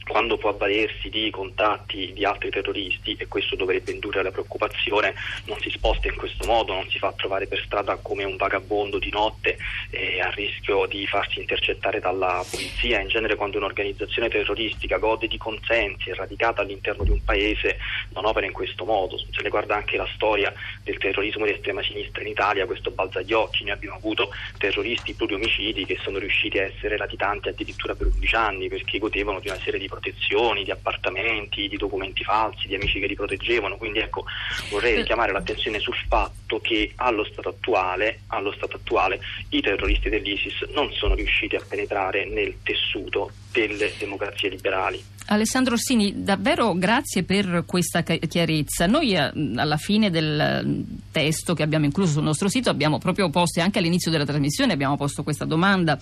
quando 0.09 0.39
può 0.39 0.51
avvalersi 0.51 1.11
di 1.11 1.31
contatti 1.31 2.13
di 2.13 2.25
altri 2.25 2.51
terroristi 2.51 3.17
e 3.19 3.27
questo 3.27 3.57
dovrebbe 3.57 3.91
indurre 3.91 4.21
alla 4.21 4.31
preoccupazione, 4.31 5.15
non 5.47 5.59
si 5.61 5.69
sposta 5.71 6.07
in 6.07 6.15
questo 6.15 6.47
modo, 6.47 6.75
non 6.75 6.89
si 6.89 6.99
fa 6.99 7.13
trovare 7.13 7.47
per 7.47 7.61
strada 7.65 7.97
come 7.97 8.23
un 8.23 8.37
vagabondo 8.37 8.99
di 8.99 9.11
notte 9.11 9.59
eh, 9.91 10.21
a 10.21 10.31
rischio 10.31 10.87
di 10.87 11.07
farsi 11.07 11.41
intercettare 11.41 11.99
dalla 11.99 12.45
polizia. 12.49 13.01
In 13.01 13.09
genere 13.09 13.35
quando 13.35 13.59
un'organizzazione 13.59 14.29
terroristica 14.29 14.99
gode 14.99 15.27
di 15.27 15.39
consensi, 15.39 16.11
è 16.11 16.15
radicata 16.15 16.63
all'interno 16.63 17.03
di 17.03 17.11
un 17.11 17.23
paese, 17.25 17.79
non 18.11 18.27
opera 18.27 18.47
in 18.47 18.53
questo 18.53 18.85
modo. 18.85 19.19
Se 19.19 19.43
ne 19.43 19.49
guarda 19.49 19.75
anche 19.75 19.97
la 19.97 20.09
storia 20.15 20.53
del 20.85 20.99
terrorismo 20.99 21.45
di 21.45 21.53
estrema 21.53 21.83
sinistra 21.83 22.23
in 22.23 22.29
Italia, 22.29 22.65
questo 22.67 22.93
balza 22.93 23.23
gli 23.23 23.33
occhi, 23.33 23.65
noi 23.65 23.73
abbiamo 23.73 23.97
avuto 23.97 24.31
terroristi 24.57 25.15
pluriomicidi 25.15 25.85
che 25.85 25.99
sono 26.01 26.19
riusciti 26.19 26.59
a 26.59 26.63
essere 26.63 26.97
latitanti 26.97 27.49
addirittura 27.49 27.95
per 27.97 28.07
11 28.07 28.35
anni 28.37 28.69
perché 28.69 28.99
godevano 28.99 29.41
di 29.41 29.49
una 29.49 29.59
serie 29.59 29.81
di 29.81 29.89
protezioni, 29.97 30.65
di 30.65 30.71
appartamenti, 30.71 31.69
di 31.69 31.77
documenti 31.77 32.23
falsi, 32.23 32.67
di 32.67 32.75
amici 32.75 33.01
che 33.01 33.07
li 33.07 33.15
proteggevano. 33.15 33.77
Quindi 33.77 34.01
ecco, 34.01 34.25
vorrei 34.71 34.97
richiamare 34.97 35.33
l'attenzione 35.33 35.79
sul 35.79 35.97
fatto 36.09 36.61
che 36.61 36.93
allo 36.97 37.25
stato 37.25 37.49
attuale, 37.49 38.21
allo 38.29 38.53
stato 38.53 38.77
attuale 38.77 39.21
i 39.51 39.61
terroristi 39.61 40.11
dell'ISIS 40.11 40.69
non 40.75 40.93
sono 40.93 41.15
riusciti 41.15 41.57
a 41.57 41.65
penetrare 41.67 42.27
nel 42.27 42.57
tessuto 42.63 43.33
delle 43.57 43.93
democrazie 43.99 44.51
liberali. 44.51 45.03
Alessandro 45.29 45.75
Orsini, 45.75 46.23
davvero 46.23 46.75
grazie 46.75 47.25
per 47.25 47.65
questa 47.67 48.03
chiarezza. 48.03 48.87
Noi 48.87 49.15
eh, 49.15 49.33
alla 49.57 49.77
fine 49.77 50.11
del 50.11 50.63
mm, 50.65 50.83
testo 51.11 51.55
che 51.55 51.65
abbiamo 51.65 51.85
incluso 51.85 52.13
sul 52.13 52.23
nostro 52.23 52.49
sito 52.49 52.71
abbiamo 52.71 52.99
proprio 52.99 53.29
posto, 53.31 53.61
anche 53.61 53.79
all'inizio 53.79 54.11
della 54.11 54.25
trasmissione 54.25 54.73
abbiamo 54.73 54.97
posto 54.97 55.25
questa 55.25 55.45
domanda 55.45 55.99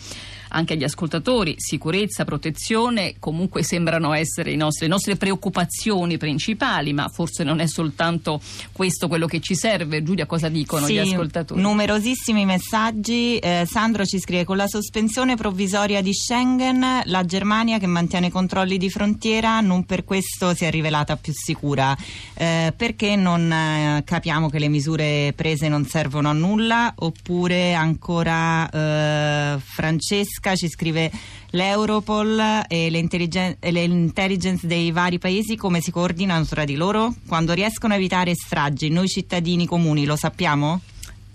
anche 0.49 0.75
agli 0.75 0.85
ascoltatori, 0.85 1.55
sicurezza, 1.59 2.25
protezione, 2.25 3.15
comunque 3.19 3.63
sembrano 3.63 4.13
essere 4.13 4.55
nostri, 4.55 4.87
le 4.87 4.93
nostre 4.93 5.17
preoccupazioni 5.17 6.17
principali, 6.17 6.93
ma 6.93 7.09
forse 7.09 7.43
non 7.43 7.59
è 7.61 7.67
soltanto 7.67 8.41
questo 8.73 9.09
quello 9.09 9.27
che 9.27 9.41
ci 9.41 9.57
serve. 9.57 10.03
Giulia, 10.03 10.27
cosa 10.27 10.49
dicono 10.49 10.87
sì, 10.87 10.95
gli 10.95 10.99
ascoltatori? 10.99 11.61
Numerosissimi 11.61 12.45
messaggi. 12.45 13.39
Eh, 13.39 13.67
Sandro 13.69 14.05
ci 14.05 14.21
scrive 14.21 14.45
con 14.45 14.57
la 14.57 14.69
sospensione 14.69 15.35
provvisoria 15.35 16.01
di 16.03 16.15
Schengen, 16.15 17.01
la 17.05 17.25
Germania 17.25 17.44
che 17.79 17.87
mantiene 17.87 18.31
controlli 18.31 18.79
di 18.79 18.91
frontiera 18.91 19.61
non 19.61 19.85
per 19.85 20.05
questo 20.05 20.55
si 20.55 20.65
è 20.65 20.71
rivelata 20.71 21.17
più 21.17 21.33
sicura. 21.35 21.97
Eh, 22.35 22.73
perché 22.77 23.17
non 23.17 23.51
eh, 23.53 24.03
capiamo 24.05 24.49
che 24.49 24.59
le 24.59 24.69
misure 24.69 25.33
prese 25.37 25.69
non 25.69 25.85
servono 25.85 26.31
a 26.31 26.33
nulla? 26.33 26.93
Oppure 26.97 27.75
ancora 27.75 28.69
eh, 28.69 29.59
Francesca 29.61 30.55
ci 30.57 30.69
scrive 30.69 31.11
l'Europol 31.51 32.65
e 32.67 32.89
l'intelligence 32.91 34.67
dei 34.67 34.91
vari 34.91 35.19
paesi 35.19 35.57
come 35.57 35.81
si 35.81 35.91
coordinano 35.91 36.45
tra 36.45 36.65
di 36.65 36.75
loro? 36.75 37.15
Quando 37.27 37.53
riescono 37.53 37.93
a 37.93 37.97
evitare 37.97 38.35
stragi, 38.35 38.89
noi 38.89 39.09
cittadini 39.09 39.67
comuni 39.67 40.05
lo 40.05 40.17
sappiamo? 40.17 40.81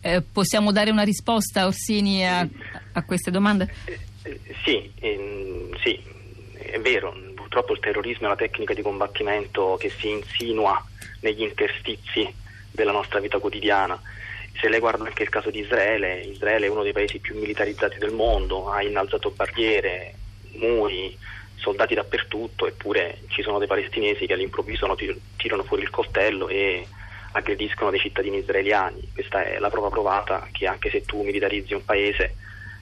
Eh, 0.01 0.21
possiamo 0.21 0.71
dare 0.71 0.91
una 0.91 1.03
risposta, 1.03 1.65
Orsini, 1.65 2.25
a, 2.25 2.47
a 2.93 3.03
queste 3.03 3.31
domande? 3.31 3.73
Sì, 4.63 4.91
ehm, 4.99 5.75
sì, 5.77 6.01
è 6.53 6.79
vero 6.79 7.15
purtroppo 7.49 7.73
il 7.73 7.79
terrorismo 7.79 8.23
è 8.23 8.25
una 8.27 8.35
tecnica 8.35 8.73
di 8.75 8.83
combattimento 8.83 9.75
che 9.79 9.89
si 9.89 10.09
insinua 10.09 10.83
negli 11.21 11.41
interstizi 11.41 12.31
della 12.71 12.91
nostra 12.91 13.19
vita 13.19 13.39
quotidiana. 13.39 13.99
Se 14.59 14.69
lei 14.69 14.79
guarda 14.79 15.05
anche 15.05 15.23
il 15.23 15.29
caso 15.29 15.49
di 15.49 15.59
Israele, 15.59 16.19
Israele 16.21 16.67
è 16.67 16.69
uno 16.69 16.83
dei 16.83 16.91
paesi 16.91 17.19
più 17.19 17.39
militarizzati 17.39 17.97
del 17.97 18.11
mondo, 18.11 18.69
ha 18.69 18.83
innalzato 18.83 19.31
barriere, 19.31 20.13
muri, 20.57 21.17
soldati 21.55 21.95
dappertutto, 21.95 22.67
eppure 22.67 23.21
ci 23.29 23.41
sono 23.41 23.57
dei 23.57 23.67
palestinesi 23.67 24.27
che 24.27 24.33
all'improvviso 24.33 24.95
tirano 25.38 25.63
fuori 25.63 25.81
il 25.81 25.89
coltello 25.89 26.49
e 26.49 26.85
aggrediscono 27.31 27.89
dei 27.89 27.99
cittadini 27.99 28.38
israeliani. 28.38 29.09
Questa 29.13 29.43
è 29.43 29.57
la 29.57 29.69
prova 29.69 29.89
provata 29.89 30.47
che 30.51 30.67
anche 30.67 30.91
se 30.91 31.03
tu 31.03 31.23
militarizzi 31.23 31.73
un 31.73 31.83
paese 31.83 32.35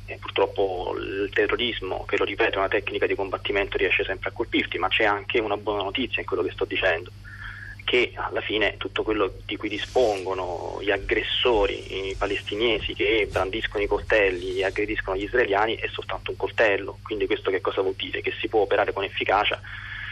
eh, 0.07 0.17
purtroppo 0.19 0.95
il 0.97 1.29
terrorismo, 1.33 2.05
che 2.05 2.17
lo 2.17 2.23
ripeto 2.23 2.55
è 2.55 2.57
una 2.57 2.67
tecnica 2.67 3.05
di 3.05 3.15
combattimento, 3.15 3.77
riesce 3.77 4.03
sempre 4.03 4.29
a 4.29 4.31
colpirti, 4.31 4.77
ma 4.77 4.87
c'è 4.87 5.03
anche 5.03 5.39
una 5.39 5.57
buona 5.57 5.83
notizia 5.83 6.21
in 6.21 6.27
quello 6.27 6.43
che 6.43 6.51
sto 6.51 6.65
dicendo, 6.65 7.11
che 7.83 8.13
alla 8.15 8.41
fine 8.41 8.75
tutto 8.77 9.03
quello 9.03 9.33
di 9.45 9.57
cui 9.57 9.69
dispongono 9.69 10.79
gli 10.81 10.91
aggressori, 10.91 12.09
i 12.09 12.15
palestinesi 12.15 12.93
che 12.93 13.27
brandiscono 13.29 13.83
i 13.83 13.87
coltelli 13.87 14.59
e 14.59 14.65
aggrediscono 14.65 15.17
gli 15.17 15.23
israeliani 15.23 15.75
è 15.75 15.87
soltanto 15.89 16.31
un 16.31 16.37
coltello, 16.37 16.99
quindi 17.03 17.27
questo 17.27 17.51
che 17.51 17.61
cosa 17.61 17.81
vuol 17.81 17.95
dire? 17.95 18.21
Che 18.21 18.33
si 18.39 18.47
può 18.47 18.61
operare 18.61 18.93
con 18.93 19.03
efficacia 19.03 19.61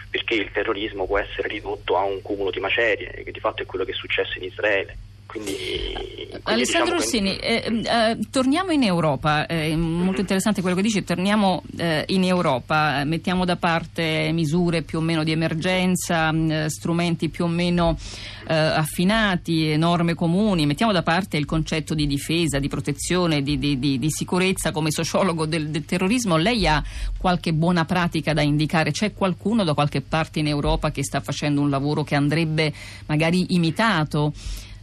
perché 0.09 0.35
il 0.35 0.51
terrorismo 0.51 1.05
può 1.05 1.17
essere 1.17 1.49
ridotto 1.49 1.97
a 1.97 2.03
un 2.03 2.21
cumulo 2.21 2.49
di 2.49 2.61
macerie, 2.61 3.23
che 3.23 3.31
di 3.31 3.39
fatto 3.41 3.63
è 3.63 3.65
quello 3.65 3.83
che 3.83 3.91
è 3.91 3.95
successo 3.95 4.37
in 4.37 4.45
Israele. 4.45 4.95
Quindi, 5.25 5.55
Alessandro 6.43 6.97
diciamo 6.97 7.29
Orsini, 7.29 7.35
eh, 7.37 7.81
eh, 7.83 8.17
torniamo 8.29 8.71
in 8.71 8.83
Europa, 8.83 9.47
è 9.47 9.69
eh, 9.69 9.75
molto 9.75 10.11
mm-hmm. 10.11 10.19
interessante 10.19 10.61
quello 10.61 10.75
che 10.75 10.83
dici, 10.83 11.03
torniamo 11.03 11.63
eh, 11.77 12.03
in 12.07 12.23
Europa, 12.23 13.03
mettiamo 13.05 13.43
da 13.43 13.55
parte 13.55 14.29
misure 14.31 14.83
più 14.83 14.99
o 14.99 15.01
meno 15.01 15.23
di 15.23 15.31
emergenza, 15.31 16.31
mm, 16.31 16.65
strumenti 16.67 17.29
più 17.29 17.45
o 17.45 17.47
meno 17.47 17.97
eh, 18.47 18.53
affinati, 18.53 19.75
norme 19.77 20.13
comuni, 20.13 20.67
mettiamo 20.67 20.91
da 20.91 21.01
parte 21.01 21.37
il 21.37 21.45
concetto 21.45 21.95
di 21.95 22.05
difesa, 22.05 22.59
di 22.59 22.67
protezione, 22.67 23.41
di, 23.41 23.57
di, 23.57 23.79
di, 23.79 23.97
di 23.97 24.11
sicurezza 24.11 24.71
come 24.71 24.91
sociologo 24.91 25.47
del, 25.47 25.69
del 25.69 25.85
terrorismo, 25.85 26.37
lei 26.37 26.67
ha 26.67 26.83
qualche 27.17 27.51
buona 27.51 27.85
pratica 27.85 28.33
da 28.33 28.41
indicare? 28.41 28.91
C'è 28.91 29.13
qualcuno 29.13 29.63
da 29.63 29.73
qualche 29.73 30.01
parte 30.01 30.39
in 30.39 30.47
Europa 30.47 30.91
che 30.91 31.03
sta 31.03 31.19
facendo 31.19 31.61
un 31.61 31.71
lavoro 31.71 32.03
che 32.03 32.13
andrebbe 32.15 32.71
magari 33.07 33.55
imitato? 33.55 34.31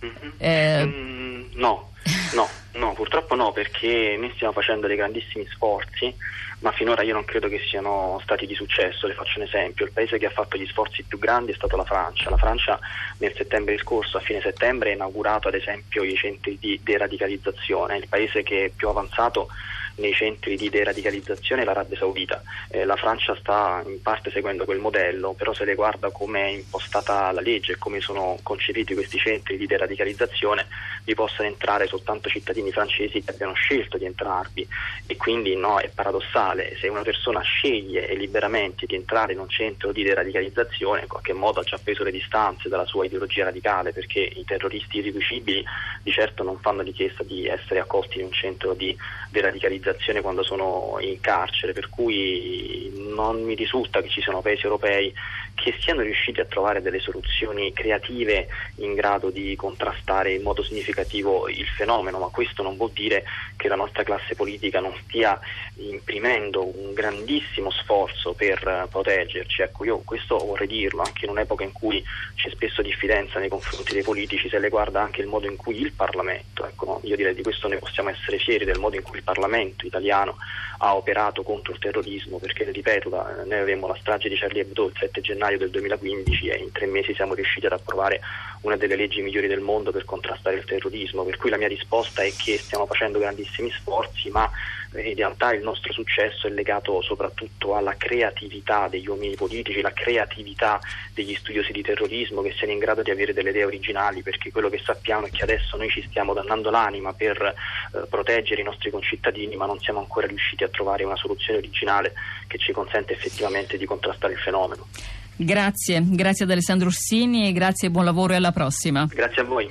Mm-hmm. 0.04 0.30
Eh... 0.38 0.84
Mm, 0.84 1.44
no, 1.54 1.92
no, 2.34 2.48
no, 2.72 2.92
purtroppo 2.94 3.34
no, 3.34 3.52
perché 3.52 4.16
noi 4.18 4.32
stiamo 4.34 4.52
facendo 4.52 4.86
dei 4.86 4.96
grandissimi 4.96 5.46
sforzi, 5.48 6.14
ma 6.60 6.72
finora 6.72 7.02
io 7.02 7.14
non 7.14 7.24
credo 7.24 7.48
che 7.48 7.60
siano 7.60 8.20
stati 8.22 8.46
di 8.46 8.54
successo. 8.54 9.06
Le 9.06 9.14
faccio 9.14 9.38
un 9.38 9.46
esempio: 9.46 9.84
il 9.84 9.92
paese 9.92 10.18
che 10.18 10.26
ha 10.26 10.30
fatto 10.30 10.56
gli 10.56 10.66
sforzi 10.66 11.02
più 11.02 11.18
grandi 11.18 11.52
è 11.52 11.54
stato 11.54 11.76
la 11.76 11.84
Francia. 11.84 12.30
La 12.30 12.36
Francia 12.36 12.78
nel 13.18 13.34
settembre 13.36 13.78
scorso, 13.78 14.16
a 14.16 14.20
fine 14.20 14.40
settembre, 14.40 14.90
ha 14.90 14.94
inaugurato 14.94 15.48
ad 15.48 15.54
esempio 15.54 16.02
i 16.02 16.16
centri 16.16 16.58
di 16.58 16.80
deradicalizzazione, 16.82 17.96
il 17.96 18.08
paese 18.08 18.42
che 18.42 18.66
è 18.66 18.68
più 18.70 18.88
avanzato 18.88 19.48
nei 19.96 20.12
centri 20.12 20.56
di 20.56 20.68
deradicalizzazione 20.68 21.64
l'Arabia 21.64 21.96
Saudita. 21.96 22.42
Eh, 22.68 22.84
la 22.84 22.96
Francia 22.96 23.36
sta 23.36 23.82
in 23.86 24.00
parte 24.02 24.30
seguendo 24.30 24.64
quel 24.64 24.78
modello, 24.78 25.34
però 25.34 25.52
se 25.52 25.64
le 25.64 25.74
guarda 25.74 26.10
come 26.10 26.44
è 26.44 26.50
impostata 26.50 27.30
la 27.32 27.40
legge 27.40 27.72
e 27.72 27.78
come 27.78 28.00
sono 28.00 28.38
concepiti 28.42 28.94
questi 28.94 29.18
centri 29.18 29.56
di 29.56 29.66
deradicalizzazione, 29.66 30.66
vi 31.04 31.14
possono 31.14 31.48
entrare 31.48 31.86
soltanto 31.86 32.28
cittadini 32.28 32.70
francesi 32.70 33.22
che 33.22 33.30
abbiano 33.30 33.54
scelto 33.54 33.98
di 33.98 34.04
entrarvi. 34.04 34.66
E 35.06 35.16
quindi 35.16 35.56
no, 35.56 35.78
è 35.78 35.88
paradossale, 35.88 36.76
se 36.78 36.88
una 36.88 37.02
persona 37.02 37.40
sceglie 37.40 38.14
liberamente 38.14 38.86
di 38.86 38.94
entrare 38.94 39.32
in 39.32 39.38
un 39.38 39.48
centro 39.48 39.92
di 39.92 40.02
deradicalizzazione, 40.02 41.02
in 41.02 41.08
qualche 41.08 41.32
modo 41.32 41.60
ha 41.60 41.64
già 41.64 41.78
preso 41.82 42.04
le 42.04 42.10
distanze 42.10 42.68
dalla 42.68 42.86
sua 42.86 43.04
ideologia 43.04 43.44
radicale, 43.44 43.92
perché 43.92 44.20
i 44.20 44.44
terroristi 44.44 44.98
irriducibili 44.98 45.64
di 46.02 46.12
certo 46.12 46.42
non 46.42 46.58
fanno 46.60 46.82
richiesta 46.82 47.22
di 47.22 47.46
essere 47.46 47.80
accolti 47.80 48.18
in 48.18 48.26
un 48.26 48.32
centro 48.32 48.74
di 48.74 48.96
deradicalizzazione 49.30 49.60
radicalizzazione 49.72 50.20
quando 50.20 50.42
sono 50.42 50.96
in 51.00 51.20
carcere, 51.20 51.72
per 51.72 51.88
cui 51.88 52.90
non 53.14 53.42
mi 53.42 53.54
risulta 53.54 54.00
che 54.00 54.08
ci 54.08 54.20
siano 54.20 54.40
paesi 54.40 54.64
europei 54.64 55.12
che 55.54 55.74
siano 55.80 56.00
riusciti 56.00 56.40
a 56.40 56.46
trovare 56.46 56.80
delle 56.80 56.98
soluzioni 56.98 57.72
creative 57.72 58.48
in 58.76 58.94
grado 58.94 59.30
di 59.30 59.54
contrastare 59.54 60.32
in 60.32 60.42
modo 60.42 60.62
significativo 60.62 60.90
il 60.94 61.66
fenomeno, 61.76 62.18
ma 62.18 62.28
questo 62.28 62.62
non 62.62 62.76
vuol 62.76 62.92
dire 62.92 63.24
che 63.56 63.68
la 63.68 63.76
nostra 63.76 64.02
classe 64.02 64.34
politica 64.34 64.80
non 64.80 64.94
stia 65.04 65.38
imprimendo 65.76 66.64
un 66.64 66.92
grandissimo 66.92 67.70
sforzo 67.70 68.32
per 68.32 68.88
proteggerci. 68.90 69.62
Ecco, 69.62 69.84
io 69.84 70.02
questo 70.04 70.38
vorrei 70.38 70.66
dirlo 70.66 71.02
anche 71.02 71.24
in 71.24 71.30
un'epoca 71.30 71.64
in 71.64 71.72
cui 71.72 72.02
c'è 72.34 72.50
spesso 72.50 72.82
diffidenza 72.82 73.38
nei 73.38 73.48
confronti 73.48 73.92
dei 73.92 74.02
politici, 74.02 74.48
se 74.48 74.58
le 74.58 74.68
guarda 74.68 75.00
anche 75.00 75.20
il 75.20 75.26
modo 75.26 75.46
in 75.46 75.56
cui 75.56 75.80
il 75.80 75.92
Parlamento, 75.92 76.66
ecco, 76.66 77.00
io 77.04 77.16
direi 77.16 77.34
di 77.34 77.42
questo 77.42 77.68
noi 77.68 77.78
possiamo 77.78 78.10
essere 78.10 78.38
fieri 78.38 78.64
del 78.64 78.78
modo 78.78 78.96
in 78.96 79.02
cui 79.02 79.18
il 79.18 79.24
Parlamento 79.24 79.86
italiano 79.86 80.36
ha 80.78 80.96
operato 80.96 81.42
contro 81.42 81.72
il 81.72 81.78
terrorismo, 81.78 82.38
perché 82.38 82.68
ripeto, 82.70 83.08
noi 83.08 83.58
avevamo 83.58 83.86
la 83.86 83.96
strage 84.00 84.28
di 84.28 84.36
Charlie 84.36 84.62
Hebdo 84.62 84.86
il 84.86 84.96
7 84.98 85.20
gennaio 85.20 85.58
del 85.58 85.70
2015 85.70 86.48
e 86.48 86.56
in 86.56 86.72
tre 86.72 86.86
mesi 86.86 87.14
siamo 87.14 87.34
riusciti 87.34 87.66
ad 87.66 87.72
approvare 87.72 88.20
una 88.62 88.76
delle 88.76 88.96
leggi 88.96 89.22
migliori 89.22 89.46
del 89.46 89.60
mondo 89.60 89.90
per 89.90 90.04
contrastare 90.04 90.56
il 90.56 90.64
terrorismo, 90.64 91.24
per 91.24 91.36
cui 91.36 91.50
la 91.50 91.56
mia 91.56 91.68
risposta 91.68 92.22
è 92.22 92.32
che 92.32 92.58
stiamo 92.58 92.86
facendo 92.86 93.18
grandissimi 93.18 93.70
sforzi, 93.70 94.30
ma 94.30 94.50
in 94.94 95.14
realtà 95.14 95.54
il 95.54 95.62
nostro 95.62 95.92
successo 95.92 96.46
è 96.46 96.50
legato 96.50 97.00
soprattutto 97.00 97.74
alla 97.74 97.96
creatività 97.96 98.88
degli 98.88 99.08
uomini 99.08 99.34
politici, 99.34 99.80
la 99.80 99.92
creatività 99.92 100.78
degli 101.14 101.34
studiosi 101.34 101.72
di 101.72 101.82
terrorismo 101.82 102.42
che 102.42 102.52
siano 102.52 102.72
in 102.72 102.78
grado 102.78 103.02
di 103.02 103.10
avere 103.10 103.32
delle 103.32 103.50
idee 103.50 103.64
originali, 103.64 104.22
perché 104.22 104.52
quello 104.52 104.68
che 104.68 104.80
sappiamo 104.84 105.26
è 105.26 105.30
che 105.30 105.42
adesso 105.42 105.76
noi 105.76 105.88
ci 105.88 106.04
stiamo 106.08 106.34
dannando 106.34 106.70
l'anima 106.70 107.12
per 107.14 107.40
eh, 107.40 108.06
proteggere 108.08 108.60
i 108.60 108.64
nostri 108.64 108.90
concittadini, 108.90 109.56
ma 109.56 109.66
non 109.66 109.80
siamo 109.80 110.00
ancora 110.00 110.26
riusciti 110.26 110.62
a 110.62 110.68
trovare 110.68 111.04
una 111.04 111.16
soluzione 111.16 111.58
originale 111.58 112.12
che 112.46 112.58
ci 112.58 112.72
consente 112.72 113.14
effettivamente 113.14 113.78
di 113.78 113.86
contrastare 113.86 114.34
il 114.34 114.38
fenomeno. 114.40 114.86
Grazie, 115.36 116.02
grazie 116.04 116.44
ad 116.44 116.50
Alessandro 116.50 116.88
Orsini 116.88 117.48
e 117.48 117.52
grazie 117.52 117.88
e 117.88 117.90
buon 117.90 118.04
lavoro 118.04 118.32
e 118.32 118.36
alla 118.36 118.52
prossima. 118.52 119.06
Grazie 119.06 119.42
a 119.42 119.44
voi. 119.44 119.70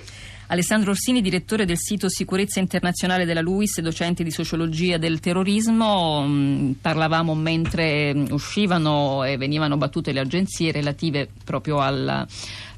Alessandro 0.51 0.91
Orsini, 0.91 1.21
direttore 1.21 1.63
del 1.63 1.77
sito 1.77 2.09
Sicurezza 2.09 2.59
Internazionale 2.59 3.23
della 3.23 3.39
LUIS, 3.39 3.79
docente 3.79 4.21
di 4.21 4.31
sociologia 4.31 4.97
del 4.97 5.21
terrorismo. 5.21 6.25
Mm, 6.27 6.71
parlavamo 6.81 7.33
mentre 7.35 8.11
uscivano 8.31 9.23
e 9.23 9.37
venivano 9.37 9.77
battute 9.77 10.11
le 10.11 10.19
agenzie 10.19 10.73
relative 10.73 11.29
proprio 11.45 11.79
alla 11.79 12.27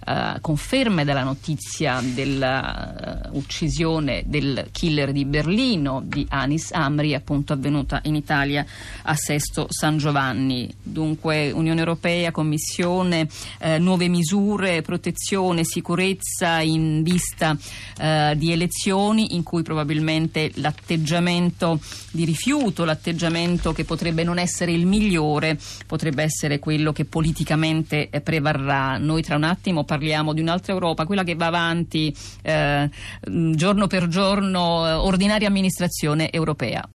uh, 0.05 0.39
conferme 0.41 1.05
della 1.05 1.23
notizia 1.23 2.01
dell'uccisione 2.01 4.19
uh, 4.19 4.23
del 4.25 4.67
killer 4.71 5.11
di 5.11 5.25
Berlino 5.25 6.01
di 6.03 6.25
Anis 6.29 6.71
Amri, 6.71 7.13
appunto 7.13 7.53
avvenuta 7.53 7.99
in 8.03 8.15
Italia 8.15 8.65
a 9.03 9.15
Sesto 9.15 9.67
San 9.69 9.97
Giovanni. 9.97 10.73
Dunque 10.81 11.51
Unione 11.51 11.79
Europea, 11.79 12.31
Commissione, 12.31 13.27
uh, 13.59 13.77
nuove 13.79 14.07
misure, 14.07 14.81
protezione, 14.81 15.63
sicurezza 15.63 16.61
in 16.61 17.03
vista 17.03 17.55
di 18.35 18.51
elezioni 18.51 19.35
in 19.35 19.43
cui 19.43 19.61
probabilmente 19.61 20.51
l'atteggiamento 20.55 21.79
di 22.11 22.25
rifiuto, 22.25 22.85
l'atteggiamento 22.85 23.71
che 23.71 23.85
potrebbe 23.85 24.23
non 24.23 24.39
essere 24.39 24.71
il 24.71 24.85
migliore, 24.85 25.57
potrebbe 25.85 26.23
essere 26.23 26.59
quello 26.59 26.91
che 26.91 27.05
politicamente 27.05 28.09
prevarrà. 28.23 28.97
Noi 28.97 29.21
tra 29.21 29.35
un 29.35 29.43
attimo 29.43 29.83
parliamo 29.93 30.33
di 30.33 30.41
un'altra 30.41 30.73
Europa, 30.73 31.05
quella 31.05 31.23
che 31.23 31.35
va 31.35 31.45
avanti 31.47 32.13
eh, 32.41 32.89
giorno 33.21 33.85
per 33.87 34.07
giorno, 34.07 34.59
ordinaria 35.03 35.47
amministrazione 35.47 36.31
europea. 36.31 36.83